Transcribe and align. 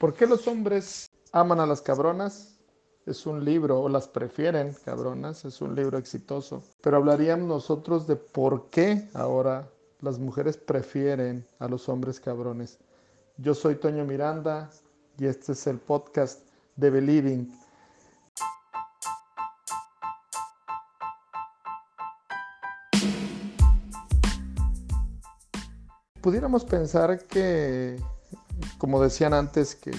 ¿Por 0.00 0.14
qué 0.14 0.26
los 0.26 0.48
hombres 0.48 1.10
aman 1.30 1.60
a 1.60 1.66
las 1.66 1.82
cabronas? 1.82 2.56
Es 3.04 3.26
un 3.26 3.44
libro, 3.44 3.82
o 3.82 3.88
las 3.90 4.08
prefieren 4.08 4.74
cabronas, 4.82 5.44
es 5.44 5.60
un 5.60 5.74
libro 5.74 5.98
exitoso. 5.98 6.62
Pero 6.80 6.96
hablaríamos 6.96 7.46
nosotros 7.46 8.06
de 8.06 8.16
por 8.16 8.70
qué 8.70 9.10
ahora 9.12 9.68
las 10.00 10.18
mujeres 10.18 10.56
prefieren 10.56 11.46
a 11.58 11.68
los 11.68 11.86
hombres 11.90 12.18
cabrones. 12.18 12.78
Yo 13.36 13.52
soy 13.52 13.74
Toño 13.74 14.06
Miranda 14.06 14.70
y 15.18 15.26
este 15.26 15.52
es 15.52 15.66
el 15.66 15.76
podcast 15.76 16.48
de 16.76 16.88
Believing. 16.88 17.52
Pudiéramos 26.22 26.64
pensar 26.64 27.26
que 27.26 28.00
como 28.80 29.00
decían 29.02 29.34
antes, 29.34 29.74
que 29.74 29.92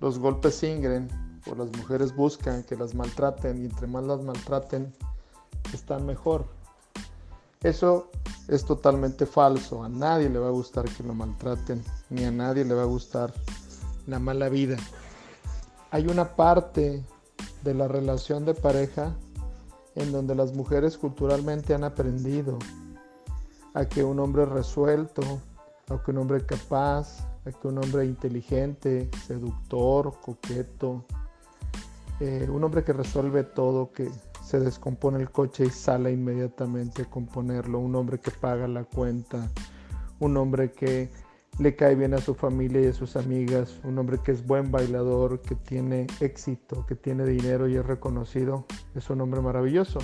los 0.00 0.18
golpes 0.18 0.62
ingren 0.62 1.08
o 1.50 1.54
las 1.54 1.70
mujeres 1.76 2.16
buscan 2.16 2.62
que 2.62 2.74
las 2.74 2.94
maltraten 2.94 3.60
y 3.60 3.66
entre 3.66 3.86
más 3.86 4.04
las 4.04 4.22
maltraten, 4.22 4.90
están 5.74 6.06
mejor. 6.06 6.46
Eso 7.62 8.08
es 8.48 8.64
totalmente 8.64 9.26
falso. 9.26 9.84
A 9.84 9.90
nadie 9.90 10.30
le 10.30 10.38
va 10.38 10.48
a 10.48 10.50
gustar 10.50 10.86
que 10.86 11.02
lo 11.02 11.12
maltraten, 11.12 11.84
ni 12.08 12.24
a 12.24 12.30
nadie 12.30 12.64
le 12.64 12.72
va 12.72 12.82
a 12.82 12.86
gustar 12.86 13.34
la 14.06 14.18
mala 14.18 14.48
vida. 14.48 14.78
Hay 15.90 16.06
una 16.06 16.36
parte 16.36 17.04
de 17.62 17.74
la 17.74 17.86
relación 17.86 18.46
de 18.46 18.54
pareja 18.54 19.14
en 19.94 20.10
donde 20.10 20.34
las 20.34 20.54
mujeres 20.54 20.96
culturalmente 20.96 21.74
han 21.74 21.84
aprendido 21.84 22.58
a 23.74 23.84
que 23.84 24.04
un 24.04 24.20
hombre 24.20 24.46
resuelto, 24.46 25.22
a 25.90 26.02
que 26.02 26.12
un 26.12 26.18
hombre 26.18 26.46
capaz, 26.46 27.29
que 27.44 27.68
un 27.68 27.78
hombre 27.78 28.04
inteligente, 28.04 29.08
seductor, 29.26 30.14
coqueto, 30.20 31.04
eh, 32.20 32.46
un 32.50 32.62
hombre 32.62 32.84
que 32.84 32.92
resuelve 32.92 33.44
todo, 33.44 33.92
que 33.92 34.10
se 34.44 34.60
descompone 34.60 35.18
el 35.18 35.30
coche 35.30 35.64
y 35.66 35.70
sale 35.70 36.12
inmediatamente 36.12 37.02
a 37.02 37.04
componerlo, 37.06 37.78
un 37.78 37.94
hombre 37.94 38.18
que 38.18 38.30
paga 38.30 38.68
la 38.68 38.84
cuenta, 38.84 39.48
un 40.18 40.36
hombre 40.36 40.72
que 40.72 41.10
le 41.58 41.76
cae 41.76 41.94
bien 41.94 42.14
a 42.14 42.18
su 42.18 42.34
familia 42.34 42.82
y 42.82 42.86
a 42.86 42.92
sus 42.92 43.16
amigas, 43.16 43.80
un 43.84 43.98
hombre 43.98 44.18
que 44.22 44.32
es 44.32 44.46
buen 44.46 44.70
bailador, 44.70 45.40
que 45.40 45.54
tiene 45.54 46.06
éxito, 46.20 46.84
que 46.86 46.94
tiene 46.94 47.24
dinero 47.24 47.68
y 47.68 47.76
es 47.76 47.86
reconocido, 47.86 48.66
es 48.94 49.08
un 49.08 49.20
hombre 49.20 49.40
maravilloso. 49.40 49.98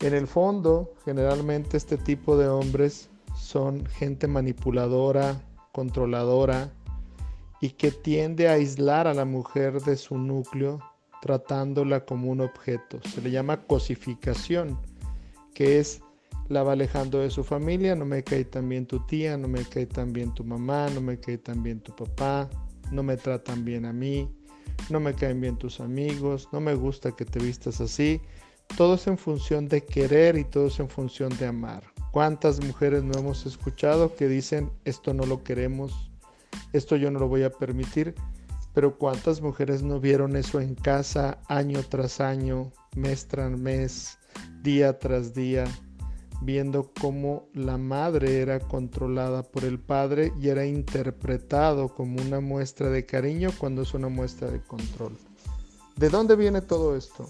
En 0.00 0.14
el 0.14 0.26
fondo, 0.26 0.94
generalmente 1.04 1.76
este 1.76 1.98
tipo 1.98 2.36
de 2.36 2.48
hombres 2.48 3.10
son 3.36 3.86
gente 3.86 4.26
manipuladora, 4.28 5.40
controladora 5.72 6.72
y 7.60 7.70
que 7.70 7.90
tiende 7.90 8.48
a 8.48 8.52
aislar 8.52 9.06
a 9.06 9.14
la 9.14 9.24
mujer 9.24 9.80
de 9.82 9.96
su 9.96 10.16
núcleo 10.16 10.80
tratándola 11.20 12.04
como 12.04 12.30
un 12.30 12.40
objeto. 12.40 13.00
Se 13.08 13.20
le 13.20 13.30
llama 13.30 13.66
cosificación, 13.66 14.78
que 15.54 15.78
es 15.78 16.00
la 16.48 16.62
va 16.62 16.72
alejando 16.72 17.20
de 17.20 17.30
su 17.30 17.44
familia, 17.44 17.94
no 17.94 18.04
me 18.04 18.24
cae 18.24 18.44
tan 18.44 18.68
bien 18.68 18.86
tu 18.86 18.98
tía, 19.06 19.36
no 19.36 19.46
me 19.46 19.64
cae 19.64 19.86
tan 19.86 20.12
bien 20.12 20.34
tu 20.34 20.42
mamá, 20.42 20.88
no 20.90 21.00
me 21.00 21.20
cae 21.20 21.38
tan 21.38 21.62
bien 21.62 21.80
tu 21.80 21.94
papá, 21.94 22.50
no 22.90 23.02
me 23.02 23.16
tratan 23.16 23.64
bien 23.64 23.84
a 23.84 23.92
mí, 23.92 24.28
no 24.88 24.98
me 24.98 25.14
caen 25.14 25.40
bien 25.40 25.56
tus 25.56 25.78
amigos, 25.80 26.48
no 26.52 26.60
me 26.60 26.74
gusta 26.74 27.12
que 27.12 27.24
te 27.24 27.38
vistas 27.38 27.80
así. 27.80 28.20
Todo 28.76 28.94
es 28.94 29.06
en 29.06 29.18
función 29.18 29.68
de 29.68 29.84
querer 29.84 30.36
y 30.36 30.44
todo 30.44 30.66
es 30.68 30.80
en 30.80 30.88
función 30.88 31.36
de 31.38 31.46
amar. 31.46 31.84
¿Cuántas 32.10 32.60
mujeres 32.64 33.04
no 33.04 33.16
hemos 33.16 33.46
escuchado 33.46 34.16
que 34.16 34.26
dicen 34.26 34.72
esto 34.84 35.14
no 35.14 35.26
lo 35.26 35.44
queremos, 35.44 36.10
esto 36.72 36.96
yo 36.96 37.08
no 37.12 37.20
lo 37.20 37.28
voy 37.28 37.44
a 37.44 37.50
permitir? 37.50 38.16
Pero 38.74 38.98
¿cuántas 38.98 39.40
mujeres 39.40 39.84
no 39.84 40.00
vieron 40.00 40.34
eso 40.34 40.60
en 40.60 40.74
casa 40.74 41.38
año 41.46 41.80
tras 41.88 42.20
año, 42.20 42.72
mes 42.96 43.28
tras 43.28 43.56
mes, 43.56 44.18
día 44.60 44.98
tras 44.98 45.34
día, 45.34 45.64
viendo 46.42 46.90
cómo 47.00 47.48
la 47.54 47.78
madre 47.78 48.40
era 48.40 48.58
controlada 48.58 49.44
por 49.44 49.64
el 49.64 49.78
padre 49.78 50.32
y 50.40 50.48
era 50.48 50.66
interpretado 50.66 51.94
como 51.94 52.20
una 52.20 52.40
muestra 52.40 52.90
de 52.90 53.06
cariño 53.06 53.50
cuando 53.56 53.82
es 53.82 53.94
una 53.94 54.08
muestra 54.08 54.50
de 54.50 54.60
control? 54.60 55.16
¿De 55.94 56.08
dónde 56.08 56.34
viene 56.34 56.60
todo 56.60 56.96
esto? 56.96 57.28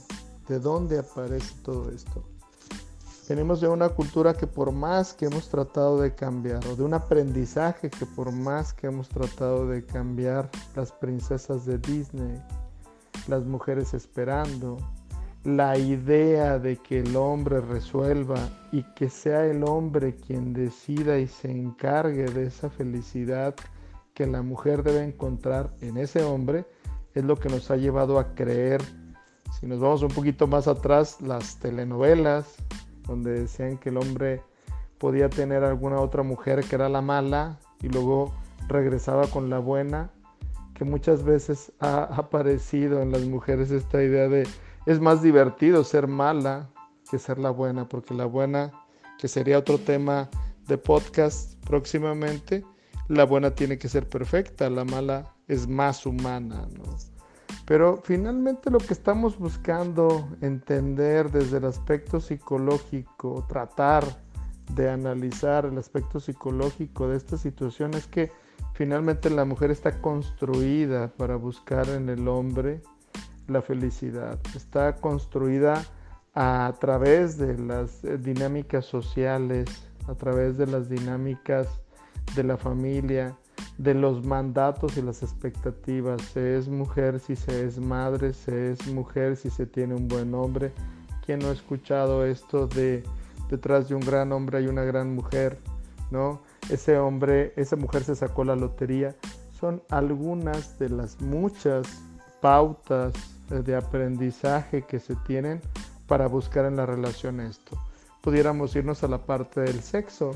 ¿De 0.49 0.59
dónde 0.59 0.99
aparece 0.99 1.55
todo 1.63 1.91
esto? 1.91 2.40
Venimos 3.31 3.61
de 3.61 3.69
una 3.69 3.89
cultura 3.91 4.35
que 4.35 4.49
por 4.49 4.73
más 4.73 5.15
que 5.15 5.27
hemos 5.27 5.49
tratado 5.49 6.01
de 6.01 6.17
cambiar, 6.17 6.67
o 6.67 6.75
de 6.75 6.83
un 6.83 6.95
aprendizaje 6.95 7.89
que 7.89 8.05
por 8.05 8.33
más 8.33 8.75
que 8.75 8.89
hemos 8.89 9.09
tratado 9.09 9.69
de 9.69 9.87
cambiar, 9.87 10.51
las 10.75 10.91
princesas 10.91 11.65
de 11.65 11.79
Disney, 11.79 12.43
las 13.29 13.45
mujeres 13.45 13.95
esperando, 13.95 14.79
la 15.45 15.79
idea 15.79 16.59
de 16.59 16.77
que 16.79 16.99
el 16.99 17.15
hombre 17.15 17.61
resuelva 17.61 18.49
y 18.73 18.83
que 18.97 19.09
sea 19.09 19.47
el 19.47 19.63
hombre 19.63 20.17
quien 20.17 20.53
decida 20.53 21.17
y 21.21 21.29
se 21.29 21.53
encargue 21.53 22.25
de 22.25 22.49
esa 22.49 22.69
felicidad 22.69 23.55
que 24.13 24.27
la 24.27 24.43
mujer 24.43 24.83
debe 24.83 25.05
encontrar 25.05 25.71
en 25.83 25.99
ese 25.99 26.25
hombre, 26.25 26.67
es 27.15 27.23
lo 27.23 27.37
que 27.37 27.49
nos 27.49 27.71
ha 27.71 27.77
llevado 27.77 28.19
a 28.19 28.35
creer, 28.35 28.83
si 29.61 29.69
nos 29.69 29.79
vamos 29.79 30.03
un 30.03 30.11
poquito 30.11 30.49
más 30.49 30.67
atrás, 30.67 31.21
las 31.21 31.61
telenovelas, 31.61 32.57
donde 33.07 33.41
decían 33.41 33.79
que 33.79 33.89
el 33.89 33.97
hombre 33.97 34.43
podía 34.99 35.29
tener 35.29 35.65
alguna 35.65 36.01
otra 36.01 36.23
mujer 36.23 36.65
que 36.65 36.77
era 36.77 36.89
la 36.89 37.01
mala 37.01 37.59
y 37.83 37.89
luego 37.89 38.35
regresaba 38.69 39.27
con 39.27 39.51
la 39.51 39.59
buena, 39.59 40.11
que 40.75 40.85
muchas 40.85 41.25
veces 41.25 41.73
ha 41.81 42.03
aparecido 42.17 43.03
en 43.03 43.13
las 43.13 43.23
mujeres 43.23 43.71
esta 43.71 44.03
idea 44.03 44.29
de 44.29 44.47
es 44.87 45.01
más 45.01 45.23
divertido 45.23 45.85
ser 45.85 46.07
mala 46.07 46.71
que 47.11 47.19
ser 47.19 47.39
la 47.39 47.51
buena, 47.51 47.89
porque 47.89 48.15
la 48.15 48.25
buena, 48.25 48.73
que 49.19 49.29
sería 49.29 49.59
otro 49.59 49.79
tema 49.79 50.31
de 50.69 50.79
podcast 50.79 51.55
próximamente, 51.67 52.65
la 53.09 53.25
buena 53.25 53.51
tiene 53.51 53.79
que 53.79 53.89
ser 53.89 54.09
perfecta, 54.09 54.71
la 54.71 54.85
mala 54.85 55.35
es 55.49 55.67
más 55.67 56.07
humana, 56.07 56.69
¿no? 56.77 56.97
Pero 57.71 58.01
finalmente 58.03 58.69
lo 58.69 58.79
que 58.79 58.93
estamos 58.93 59.39
buscando 59.39 60.29
entender 60.41 61.31
desde 61.31 61.59
el 61.59 61.67
aspecto 61.67 62.19
psicológico, 62.19 63.47
tratar 63.49 64.03
de 64.75 64.91
analizar 64.91 65.67
el 65.67 65.79
aspecto 65.79 66.19
psicológico 66.19 67.07
de 67.07 67.17
esta 67.17 67.39
situación 67.39 67.95
es 67.95 68.09
que 68.09 68.33
finalmente 68.75 69.31
la 69.31 69.45
mujer 69.45 69.71
está 69.71 70.01
construida 70.01 71.13
para 71.17 71.37
buscar 71.37 71.89
en 71.91 72.09
el 72.09 72.27
hombre 72.27 72.83
la 73.47 73.63
felicidad. 73.63 74.41
Está 74.57 74.97
construida 74.97 75.81
a 76.35 76.75
través 76.81 77.39
de 77.39 77.57
las 77.57 78.03
dinámicas 78.25 78.85
sociales, 78.85 79.89
a 80.09 80.17
través 80.17 80.59
de 80.59 80.67
las 80.67 80.89
dinámicas 80.89 81.69
de 82.35 82.43
la 82.43 82.57
familia, 82.57 83.37
de 83.79 83.95
los 83.95 84.25
mandatos 84.25 84.97
y 84.97 85.03
las 85.03 85.23
expectativas. 85.23 86.21
Se 86.23 86.59
es 86.59 86.69
mujer 86.69 87.21
si 87.21 87.37
se 87.37 87.65
es 87.65 87.79
madre, 87.79 88.33
se 88.33 88.73
es 88.73 88.87
mujer 88.89 89.37
si 89.37 89.51
se 89.51 89.67
tiene 89.67 89.95
un 89.95 90.09
buen 90.09 90.35
hombre. 90.35 90.73
¿Quién 91.25 91.41
no 91.41 91.49
ha 91.49 91.53
escuchado 91.53 92.25
esto 92.27 92.67
de 92.67 93.03
detrás 93.49 93.89
de 93.89 93.95
un 93.95 94.01
gran 94.01 94.33
hombre 94.33 94.59
hay 94.59 94.67
una 94.67 94.85
gran 94.85 95.15
mujer? 95.15 95.59
¿No? 96.11 96.43
Ese 96.69 96.99
hombre, 96.99 97.53
esa 97.57 97.77
mujer 97.77 98.05
se 98.05 98.15
sacó 98.15 98.45
la 98.45 98.57
lotería. 98.57 99.15
Son 99.59 99.83
algunas 99.91 100.79
de 100.79 100.89
las 100.89 101.21
muchas 101.21 101.87
pautas 102.41 103.13
de 103.49 103.77
aprendizaje 103.77 104.83
que 104.83 105.01
se 105.01 105.17
tienen 105.27 105.61
para 106.07 106.27
buscar 106.27 106.65
en 106.65 106.77
la 106.77 106.87
relación 106.87 107.41
esto. 107.41 107.79
Pudiéramos 108.21 108.75
irnos 108.77 109.03
a 109.03 109.09
la 109.09 109.19
parte 109.19 109.61
del 109.61 109.83
sexo, 109.83 110.33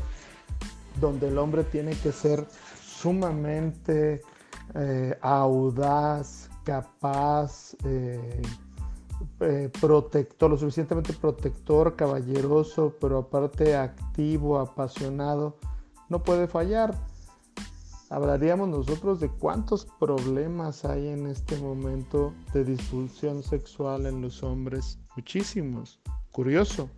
donde 1.00 1.28
el 1.28 1.38
hombre 1.38 1.64
tiene 1.64 1.92
que 1.96 2.12
ser 2.12 2.46
sumamente 3.04 4.22
eh, 4.74 5.18
audaz, 5.20 6.48
capaz, 6.64 7.76
eh, 7.84 8.40
eh, 9.40 9.70
protector, 9.78 10.48
lo 10.48 10.56
suficientemente 10.56 11.12
protector, 11.12 11.96
caballeroso, 11.96 12.96
pero 12.98 13.18
aparte 13.18 13.76
activo, 13.76 14.58
apasionado, 14.58 15.58
no 16.08 16.22
puede 16.22 16.48
fallar. 16.48 16.94
Hablaríamos 18.08 18.70
nosotros 18.70 19.20
de 19.20 19.28
cuántos 19.28 19.84
problemas 20.00 20.86
hay 20.86 21.08
en 21.08 21.26
este 21.26 21.58
momento 21.58 22.32
de 22.54 22.64
disfunción 22.64 23.42
sexual 23.42 24.06
en 24.06 24.22
los 24.22 24.42
hombres. 24.42 24.98
Muchísimos. 25.14 26.00
Curioso 26.32 26.88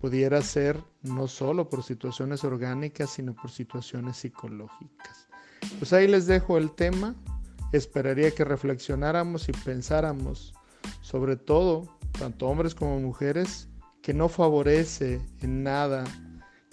pudiera 0.00 0.40
ser 0.40 0.82
no 1.02 1.28
solo 1.28 1.68
por 1.68 1.82
situaciones 1.82 2.44
orgánicas, 2.44 3.10
sino 3.10 3.34
por 3.34 3.50
situaciones 3.50 4.16
psicológicas. 4.16 5.28
Pues 5.78 5.92
ahí 5.92 6.06
les 6.06 6.26
dejo 6.26 6.58
el 6.58 6.70
tema. 6.70 7.14
Esperaría 7.72 8.30
que 8.30 8.44
reflexionáramos 8.44 9.48
y 9.48 9.52
pensáramos, 9.52 10.54
sobre 11.00 11.36
todo, 11.36 11.88
tanto 12.18 12.46
hombres 12.46 12.74
como 12.74 13.00
mujeres, 13.00 13.68
que 14.00 14.14
no 14.14 14.28
favorece 14.28 15.20
en 15.40 15.64
nada 15.64 16.04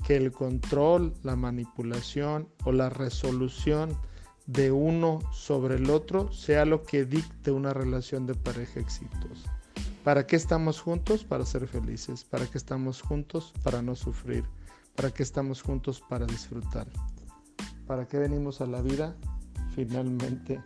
que 0.06 0.16
el 0.16 0.32
control, 0.32 1.14
la 1.24 1.36
manipulación 1.36 2.48
o 2.66 2.72
la 2.72 2.90
resolución 2.90 3.98
de 4.48 4.72
uno 4.72 5.20
sobre 5.32 5.76
el 5.76 5.90
otro 5.90 6.32
sea 6.34 6.66
lo 6.66 6.84
que 6.84 7.06
dicte 7.06 7.52
una 7.52 7.74
relación 7.74 8.26
de 8.26 8.36
pareja 8.36 8.80
exitosa. 8.80 9.58
¿Para 10.04 10.26
qué 10.26 10.36
estamos 10.36 10.82
juntos? 10.82 11.24
Para 11.24 11.46
ser 11.46 11.68
felices. 11.68 12.24
¿Para 12.24 12.48
qué 12.48 12.58
estamos 12.58 13.02
juntos? 13.02 13.54
Para 13.64 13.82
no 13.82 13.96
sufrir. 13.96 14.44
¿Para 14.96 15.12
qué 15.12 15.22
estamos 15.22 15.62
juntos? 15.62 16.02
Para 16.10 16.26
disfrutar. 16.26 16.88
¿Para 17.92 18.08
qué 18.08 18.20
venimos 18.20 18.62
a 18.62 18.68
la 18.68 18.82
vida? 18.82 19.18
Finalmente 19.76 20.64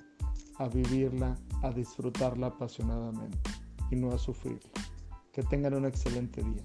a 0.60 0.68
vivirla, 0.68 1.36
a 1.64 1.72
disfrutarla 1.72 2.46
apasionadamente 2.46 3.40
y 3.90 3.96
no 3.96 4.12
a 4.12 4.20
sufrirla. 4.20 4.70
Que 5.34 5.42
tengan 5.42 5.74
un 5.74 5.88
excelente 5.88 6.44
día. 6.44 6.62